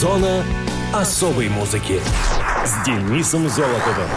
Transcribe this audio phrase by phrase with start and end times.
[0.00, 0.44] Зона
[0.92, 2.00] особой музыки
[2.66, 4.10] с Денисом Золотовым.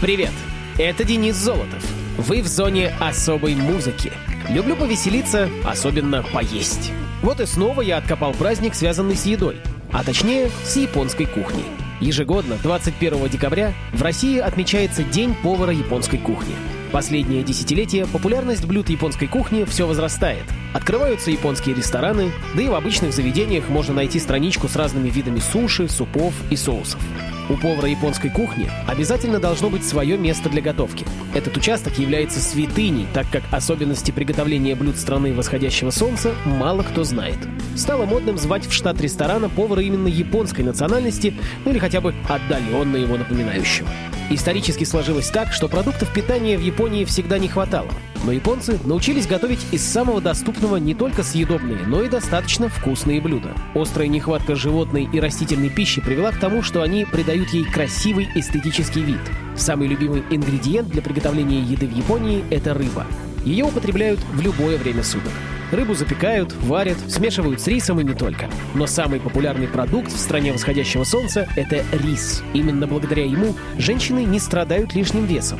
[0.00, 0.30] Привет,
[0.78, 1.84] это Денис Золотов.
[2.16, 4.12] Вы в зоне особой музыки.
[4.48, 6.92] Люблю повеселиться, особенно поесть.
[7.22, 9.56] Вот и снова я откопал праздник, связанный с едой,
[9.90, 11.66] а точнее с японской кухней.
[12.00, 16.54] Ежегодно, 21 декабря, в России отмечается День повара японской кухни.
[16.92, 20.44] Последнее десятилетие популярность блюд японской кухни все возрастает.
[20.74, 25.88] Открываются японские рестораны, да и в обычных заведениях можно найти страничку с разными видами суши,
[25.88, 27.00] супов и соусов.
[27.48, 31.06] У повара японской кухни обязательно должно быть свое место для готовки.
[31.32, 37.38] Этот участок является святыней, так как особенности приготовления блюд страны восходящего солнца мало кто знает.
[37.76, 42.96] Стало модным звать в штат ресторана повара именно японской национальности, ну или хотя бы отдаленно
[42.96, 43.88] его напоминающего.
[44.30, 47.90] Исторически сложилось так, что продуктов питания в Японии всегда не хватало.
[48.24, 53.54] Но японцы научились готовить из самого доступного не только съедобные, но и достаточно вкусные блюда.
[53.74, 59.02] Острая нехватка животной и растительной пищи привела к тому, что они придают ей красивый эстетический
[59.02, 59.20] вид.
[59.56, 63.06] Самый любимый ингредиент для приготовления еды в Японии– это рыба.
[63.44, 65.32] Ее употребляют в любое время суток.
[65.70, 68.48] Рыбу запекают, варят, смешивают с рисом и не только.
[68.74, 72.42] Но самый популярный продукт в стране восходящего солнца– это рис.
[72.52, 75.58] Именно благодаря ему женщины не страдают лишним весом.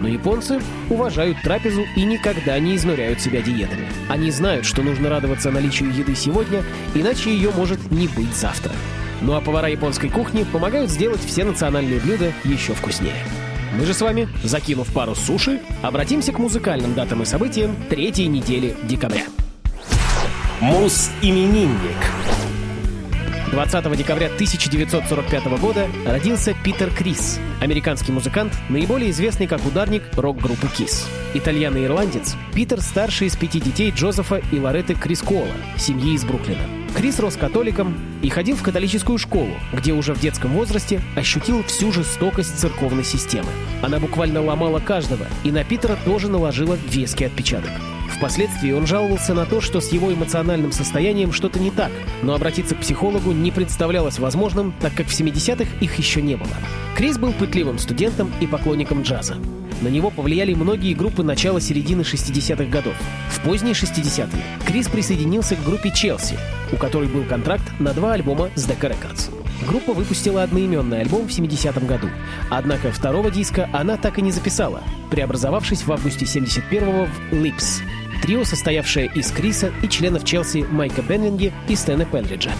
[0.00, 0.60] Но японцы
[0.90, 3.86] уважают трапезу и никогда не изнуряют себя диетами.
[4.08, 6.62] Они знают, что нужно радоваться наличию еды сегодня,
[6.94, 8.72] иначе ее может не быть завтра.
[9.20, 13.24] Ну а повара японской кухни помогают сделать все национальные блюда еще вкуснее.
[13.78, 18.76] Мы же с вами, закинув пару суши, обратимся к музыкальным датам и событиям третьей недели
[18.84, 19.24] декабря.
[20.64, 21.76] Мус-именинник.
[23.50, 31.06] 20 декабря 1945 года родился Питер Крис, американский музыкант, наиболее известный как ударник рок-группы Kiss.
[31.34, 36.62] Итальяно-ирландец, Питер старший из пяти детей Джозефа и Лоретты Крискола, семьи из Бруклина.
[36.96, 41.92] Крис рос католиком и ходил в католическую школу, где уже в детском возрасте ощутил всю
[41.92, 43.50] жестокость церковной системы.
[43.82, 47.72] Она буквально ломала каждого, и на Питера тоже наложила веский отпечаток.
[48.16, 51.90] Впоследствии он жаловался на то, что с его эмоциональным состоянием что-то не так,
[52.22, 56.54] но обратиться к психологу не представлялось возможным, так как в 70-х их еще не было.
[56.96, 59.36] Крис был пытливым студентом и поклонником джаза.
[59.82, 62.94] На него повлияли многие группы начала-середины 60-х годов.
[63.30, 66.38] В поздние 60-е Крис присоединился к группе «Челси»,
[66.72, 69.30] у которой был контракт на два альбома с Decca Records.
[69.66, 72.08] Группа выпустила одноименный альбом в 70-м году,
[72.50, 77.82] однако второго диска она так и не записала, преобразовавшись в августе 71-го в «Lips»,
[78.24, 82.52] Трио, состоявшее из Криса и членов Челси Майка Бенвинги и Стэна Пенриджа.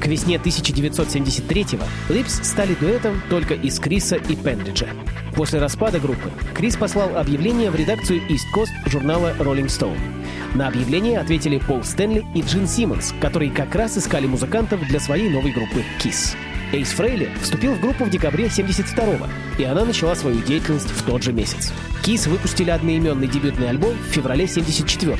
[0.00, 1.84] К весне 1973-го
[2.14, 4.86] Lips стали дуэтом только из Криса и Пенриджа.
[5.34, 10.00] После распада группы Крис послал объявление в редакцию East Coast журнала Rolling Stone.
[10.54, 15.28] На объявление ответили Пол Стэнли и Джин Симмонс, которые как раз искали музыкантов для своей
[15.28, 16.34] новой группы Kiss.
[16.72, 19.26] Эйс Фрейли вступил в группу в декабре 72-го,
[19.58, 21.70] и она начала свою деятельность в тот же месяц.
[22.02, 25.18] Kiss выпустили одноименный дебютный альбом в феврале 74-го.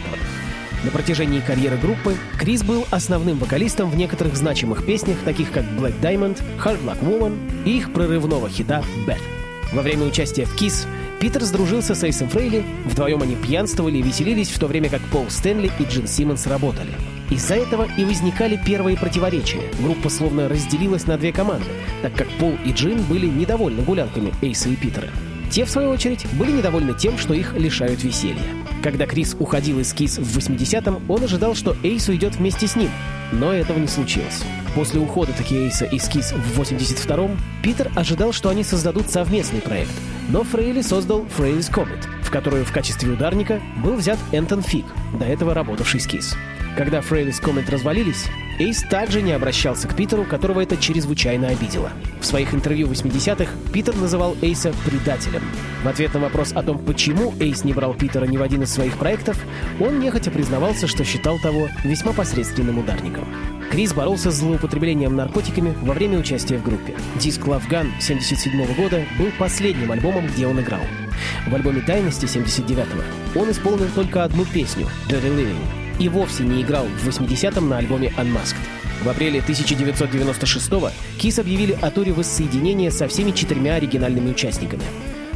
[0.83, 5.95] На протяжении карьеры группы Крис был основным вокалистом в некоторых значимых песнях, таких как Black
[6.01, 9.21] Diamond, Hard Luck Woman и их прорывного хита Bad.
[9.73, 10.87] Во время участия в Kiss
[11.21, 15.27] Питер сдружился с Эйсом Фрейли, вдвоем они пьянствовали и веселились, в то время как Пол
[15.29, 16.91] Стэнли и Джин Симмонс работали.
[17.33, 19.63] Из-за этого и возникали первые противоречия.
[19.81, 21.65] Группа словно разделилась на две команды,
[22.03, 25.09] так как Пол и Джин были недовольны гулянками Эйса и Питера.
[25.51, 28.43] Те, в свою очередь, были недовольны тем, что их лишают веселья.
[28.83, 32.91] Когда Крис уходил из Kiss в 80-м, он ожидал, что Эйс уйдет вместе с ним,
[33.33, 34.43] но этого не случилось.
[34.75, 39.93] После ухода таки Эйса из Kiss в 82-м, Питер ожидал, что они создадут совместный проект,
[40.29, 44.85] но Фрейли создал Frehley's Comet, в которую в качестве ударника был взят Энтон Фиг,
[45.19, 46.37] до этого работавший с Kiss.
[46.77, 48.29] Когда Frehley's Comet развалились,
[48.59, 51.91] Эйс также не обращался к Питеру, которого это чрезвычайно обидело.
[52.21, 55.43] В своих интервью 80-х Питер называл Эйса предателем.
[55.83, 58.73] В ответ на вопрос о том, почему Эйс не брал Питера ни в один из
[58.73, 59.37] своих проектов,
[59.81, 63.27] он нехотя признавался, что считал того весьма посредственным ударником.
[63.71, 66.95] Крис боролся с злоупотреблением наркотиками во время участия в группе.
[67.17, 70.83] Диск Love Gun 1977 года был последним альбомом, где он играл.
[71.47, 76.87] В альбоме «Тайности» 79-го он исполнил только одну песню «Dirty Living», и вовсе не играл
[76.87, 78.57] в 80-м на альбоме Unmasked.
[79.05, 84.83] В апреле 1996-го Кис объявили о туре воссоединения со всеми четырьмя оригинальными участниками.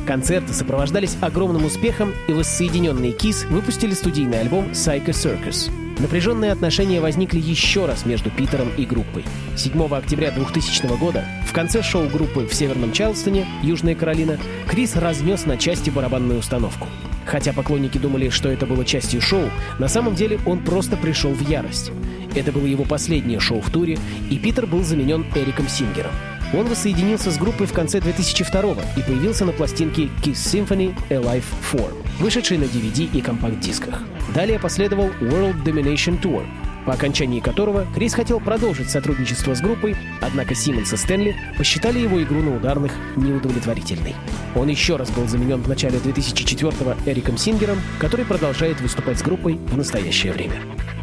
[0.06, 5.70] Концерты сопровождались огромным успехом, и воссоединенные Кис выпустили студийный альбом Psycho Circus.
[5.98, 9.24] Напряженные отношения возникли еще раз между Питером и группой.
[9.56, 14.38] 7 октября 2000 года в конце шоу группы в Северном Чарльстоне, Южная Каролина,
[14.68, 16.88] Крис разнес на части барабанную установку.
[17.24, 21.48] Хотя поклонники думали, что это было частью шоу, на самом деле он просто пришел в
[21.48, 21.90] ярость.
[22.34, 23.98] Это было его последнее шоу в туре,
[24.30, 26.12] и Питер был заменен Эриком Сингером.
[26.52, 31.44] Он воссоединился с группой в конце 2002 и появился на пластинке Kiss Symphony A Life
[31.72, 34.02] Form, вышедшей на DVD и компакт-дисках.
[34.36, 36.46] Далее последовал World Domination Tour,
[36.84, 42.22] по окончании которого Крис хотел продолжить сотрудничество с группой, однако Симмонс и Стэнли посчитали его
[42.22, 44.14] игру на ударных неудовлетворительной.
[44.54, 49.54] Он еще раз был заменен в начале 2004-го Эриком Сингером, который продолжает выступать с группой
[49.54, 50.56] в настоящее время.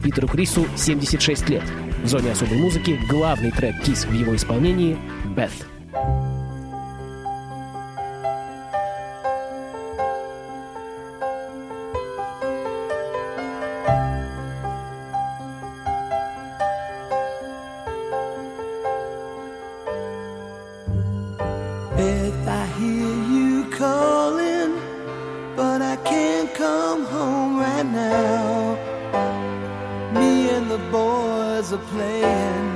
[0.03, 1.63] Питеру Крису 76 лет.
[2.03, 4.95] В зоне особой музыки главный трек Кис в его исполнении—
[5.35, 6.32] «Beth».
[30.94, 32.69] Boys are playing,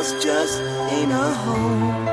[0.00, 0.60] house just
[0.94, 2.08] ain't a home.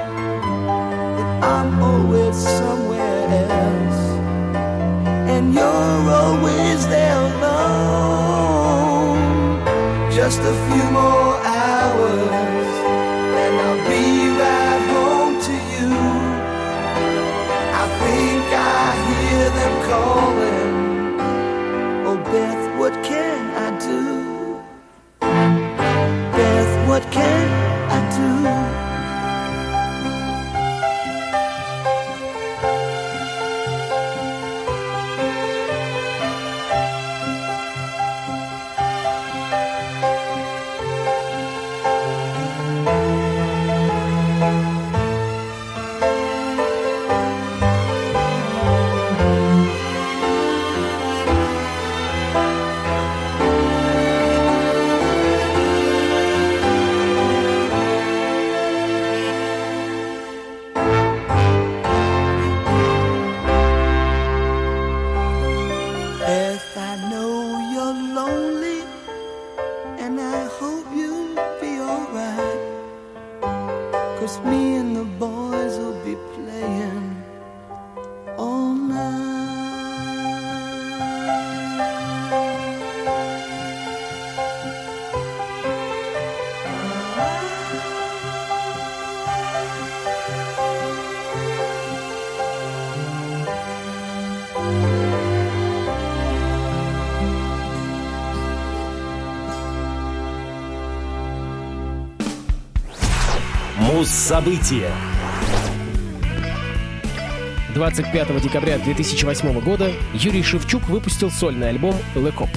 [1.42, 3.28] I'm always somewhere
[3.62, 4.02] else,
[5.34, 7.58] and you're always there alone.
[10.12, 11.27] Just a few more
[103.98, 104.92] Муз-события.
[107.74, 112.50] 25 декабря 2008 года Юрий Шевчук выпустил сольный альбом «Лекоп».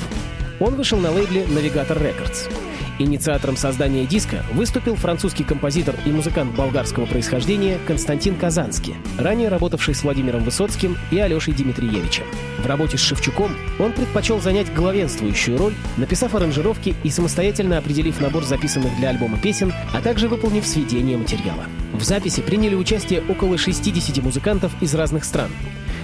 [0.60, 2.50] Он вышел на лейбле «Навигатор Records.
[2.98, 10.02] Инициатором создания диска выступил французский композитор и музыкант болгарского происхождения Константин Казанский, ранее работавший с
[10.02, 12.24] Владимиром Высоцким и Алешей Дмитриевичем.
[12.58, 18.44] В работе с Шевчуком он предпочел занять главенствующую роль, написав аранжировки и самостоятельно определив набор
[18.44, 21.64] записанных для альбома песен, а также выполнив сведение материала.
[21.94, 25.48] В записи приняли участие около 60 музыкантов из разных стран.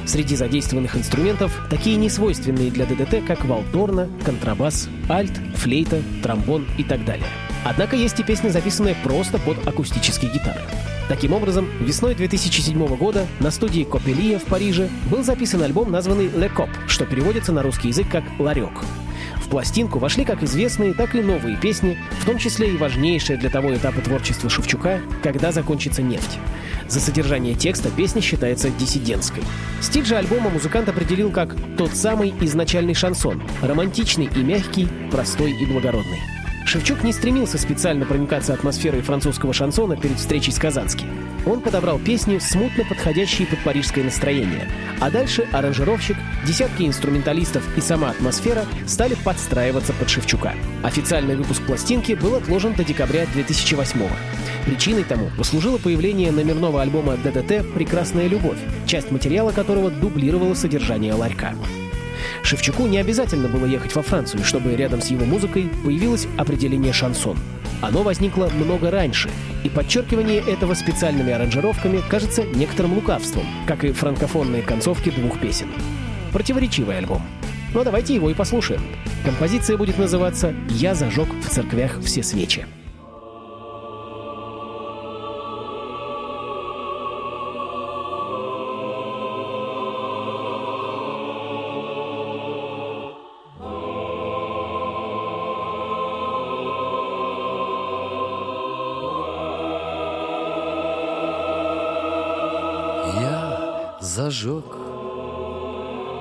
[0.07, 7.05] Среди задействованных инструментов такие несвойственные для ДДТ, как валторна, контрабас, альт, флейта, тромбон и так
[7.05, 7.27] далее.
[7.65, 10.61] Однако есть и песни, записанные просто под акустические гитары.
[11.09, 16.53] Таким образом, весной 2007 года на студии Копелия в Париже был записан альбом, названный «Le
[16.55, 18.73] Cop», что переводится на русский язык как «Ларек».
[19.47, 23.49] В пластинку вошли как известные, так и новые песни, в том числе и важнейшие для
[23.49, 26.38] того этапа творчества Шевчука «Когда закончится нефть».
[26.88, 29.45] За содержание текста песня считается диссидентской.
[29.81, 35.65] Стиль же альбома музыкант определил как тот самый изначальный шансон, романтичный и мягкий, простой и
[35.65, 36.36] благородный.
[36.67, 41.07] Шевчук не стремился специально проникаться атмосферой французского шансона перед встречей с Казанским.
[41.47, 44.69] Он подобрал песни, смутно подходящие под парижское настроение.
[45.01, 50.55] А дальше аранжировщик, десятки инструменталистов и сама атмосфера стали подстраиваться под Шевчука.
[50.83, 54.15] Официальный выпуск пластинки был отложен до декабря 2008 года.
[54.65, 61.55] Причиной тому послужило появление номерного альбома ДДТ «Прекрасная любовь», часть материала которого дублировала содержание ларька.
[62.47, 67.37] Шевчуку не обязательно было ехать во Францию, чтобы рядом с его музыкой появилось определение шансон.
[67.83, 69.29] Оно возникло много раньше,
[69.65, 75.67] и подчеркивание этого специальными аранжировками кажется некоторым лукавством, как и франкофонные концовки двух песен.
[76.33, 77.23] Противоречивый альбом.
[77.75, 78.83] Но давайте его и послушаем.
[79.25, 82.65] Композиция будет называться «Я зажег в церквях все свечи».
[104.17, 104.65] Зажег.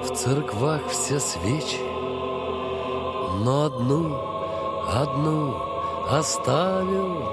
[0.03, 1.79] В церквах все свечи,
[3.43, 4.17] но одну,
[4.89, 5.55] одну
[6.09, 7.23] оставил,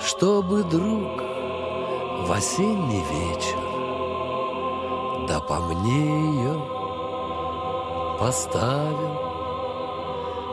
[0.00, 1.22] чтобы друг
[2.26, 3.62] в осенний вечер
[5.28, 6.02] да по мне
[6.32, 6.56] ее
[8.18, 9.20] поставил,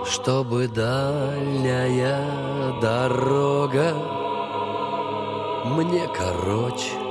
[0.06, 2.24] чтобы дальняя
[2.80, 3.96] дорога
[5.66, 7.09] мне короче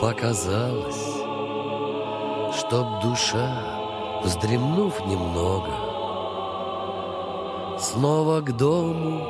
[0.00, 1.16] показалось,
[2.58, 3.62] чтоб душа,
[4.24, 5.72] вздремнув немного,
[7.78, 9.26] снова к дому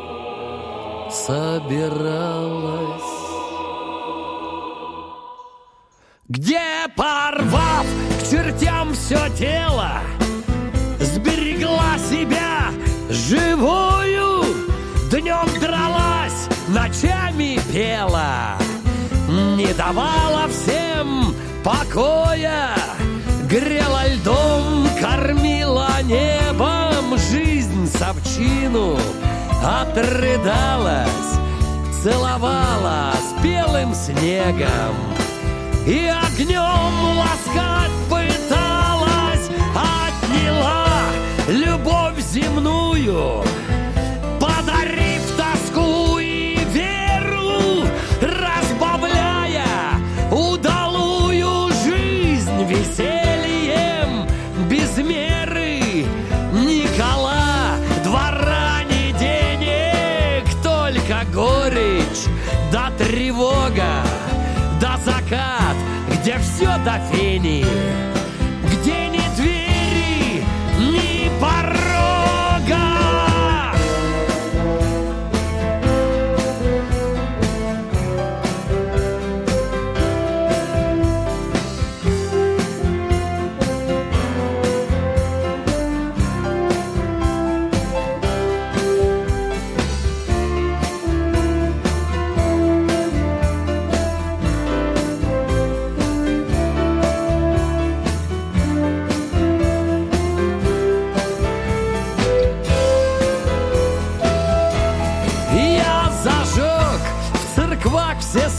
[1.11, 2.09] собиралась.
[6.29, 6.61] Где,
[6.95, 7.87] порвав
[8.21, 10.03] к чертям все тело,
[11.01, 12.71] Сберегла себя
[13.09, 14.45] живую,
[15.11, 18.58] Днем дралась, ночами пела,
[19.59, 21.35] Не давала всем
[21.65, 22.77] покоя,
[23.50, 27.19] Грела льдом, кормила небом.
[27.19, 28.97] Жизнь совчину
[29.61, 31.09] отрыдалась,
[32.00, 34.95] Целовала с белым снегом.
[35.85, 40.87] И огнем ласкать пыталась, отняла
[41.49, 43.43] любовь земную,
[66.59, 68.18] все до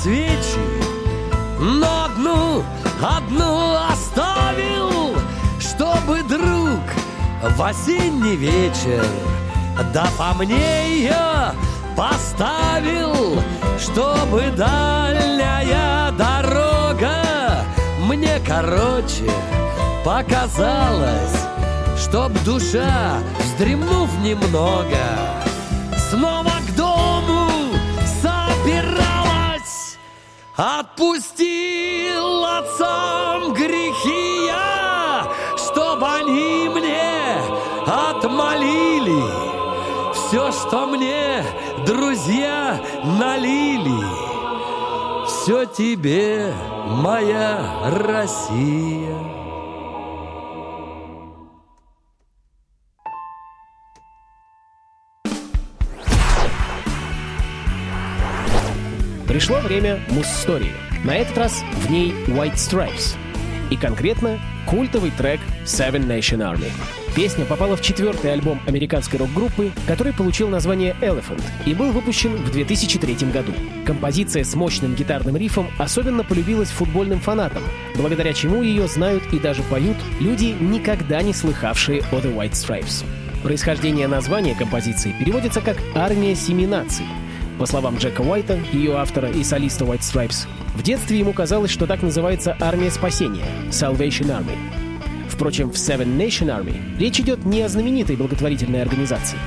[0.01, 0.60] свечи,
[1.60, 2.63] но одну,
[3.01, 5.15] одну оставил,
[5.60, 6.79] чтобы друг
[7.58, 9.06] в осенний вечер,
[9.94, 11.53] да по мне ее
[11.98, 13.41] поставил,
[13.77, 17.65] чтобы дальняя дорога
[18.00, 19.29] мне короче
[20.06, 21.44] показалась,
[21.98, 24.98] чтоб душа, вздремнув немного,
[26.10, 26.49] снова
[30.62, 35.25] Отпустил отцам грехи я,
[35.56, 37.38] чтоб они мне
[37.88, 39.24] отмолили
[40.13, 41.46] все, что мне
[41.86, 44.04] друзья налили.
[45.28, 46.54] Все тебе,
[46.89, 49.38] моя Россия.
[59.39, 60.74] Пришло время муз-истории.
[61.05, 63.15] На этот раз в ней White Stripes.
[63.69, 66.69] И конкретно культовый трек Seven Nation Army.
[67.15, 72.51] Песня попала в четвертый альбом американской рок-группы, который получил название Elephant и был выпущен в
[72.51, 73.53] 2003 году.
[73.86, 77.63] Композиция с мощным гитарным рифом особенно полюбилась футбольным фанатам,
[77.96, 83.05] благодаря чему ее знают и даже поют люди, никогда не слыхавшие о The White Stripes.
[83.41, 87.05] Происхождение названия композиции переводится как «Армия семи наций»,
[87.60, 91.86] по словам Джека Уайта, ее автора и солиста White Stripes, в детстве ему казалось, что
[91.86, 94.58] так называется армия спасения— Salvation Army.
[95.28, 99.38] Впрочем, в Seven Nation Army речь идет не о знаменитой благотворительной организации.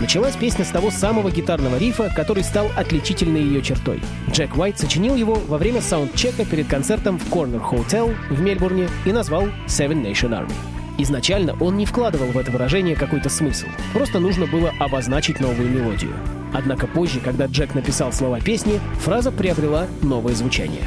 [0.00, 4.00] Началась песня с того самого гитарного рифа, который стал отличительной ее чертой.
[4.30, 9.12] Джек Уайт сочинил его во время саундчека перед концертом в Corner Hotel в Мельбурне и
[9.12, 10.69] назвал Seven Nation Army.
[11.02, 16.12] Изначально он не вкладывал в это выражение какой-то смысл, просто нужно было обозначить новую мелодию.
[16.52, 20.82] Однако позже, когда Джек написал слова песни, фраза приобрела новое звучание.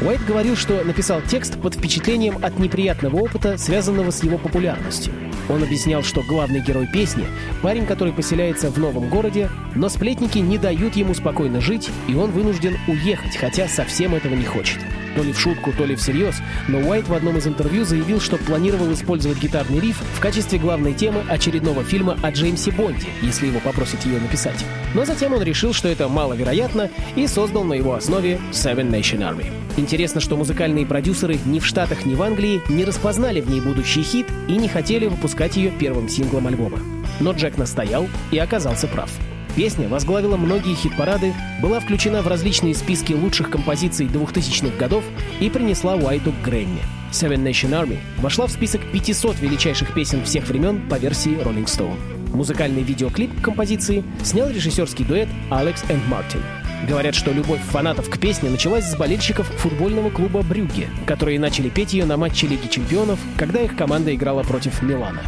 [0.00, 5.12] Уайт говорил, что написал текст под впечатлением от неприятного опыта, связанного с его популярностью.
[5.48, 7.24] Он объяснял, что главный герой песни—
[7.62, 12.32] парень, который поселяется в новом городе, но сплетники не дают ему спокойно жить, и он
[12.32, 14.80] вынужден уехать, хотя совсем этого не хочет.
[15.14, 16.36] То ли в шутку, то ли всерьез,
[16.68, 20.92] но Уайт в одном из интервью заявил, что планировал использовать гитарный риф в качестве главной
[20.92, 24.64] темы очередного фильма о Джеймсе Бонде, если его попросят ее написать.
[24.94, 29.52] Но затем он решил, что это маловероятно, и создал на его основе Seven Nation Army.
[29.76, 34.02] Интересно, что музыкальные продюсеры ни в Штатах, ни в Англии не распознали в ней будущий
[34.02, 36.78] хит и не хотели выпускать ее первым синглом альбома.
[37.20, 39.10] Но Джек настоял и оказался прав.
[39.56, 41.32] Песня возглавила многие хит-парады,
[41.62, 45.04] была включена в различные списки лучших композиций 2000-х годов
[45.38, 46.80] и принесла Уайту Грэмми.
[47.12, 51.96] Seven Nation Army вошла в список 500 величайших песен всех времен по версии Rolling Stone.
[52.34, 56.42] Музыкальный видеоклип к композиции снял режиссерский дуэт Алекс и Мартин.
[56.88, 61.92] Говорят, что любовь фанатов к песне началась с болельщиков футбольного клуба «Брюгге», которые начали петь
[61.92, 65.22] ее на матче Лиги чемпионов, когда их команда играла против Милана.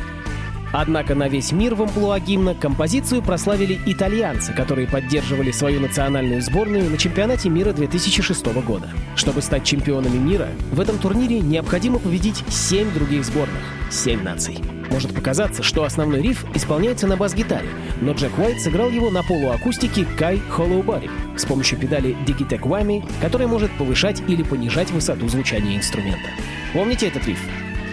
[0.79, 6.91] Однако на весь мир в амплуа гимна композицию прославили итальянцы, которые поддерживали свою национальную сборную
[6.91, 8.91] на чемпионате мира 2006 года.
[9.15, 14.59] Чтобы стать чемпионами мира, в этом турнире необходимо победить 7 других сборных, 7 наций.
[14.91, 17.71] Может показаться, что основной риф исполняется на бас-гитаре,
[18.03, 23.49] но Джек Уайт сыграл его на полуакустике Hollow Body с помощью педали Digitech Whammy, которая
[23.49, 26.29] может повышать или понижать высоту звучания инструмента.
[26.75, 27.41] Помните этот риф?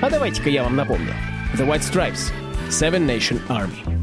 [0.02, 1.14] А давайте-ка я вам напомню.
[1.56, 2.34] The White Stripes
[2.70, 4.03] Seven Nation Army.